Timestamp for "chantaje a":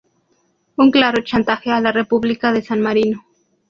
1.23-1.79